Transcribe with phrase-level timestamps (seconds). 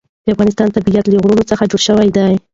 [0.25, 2.33] د افغانستان طبیعت له غرونه څخه جوړ شوی دی.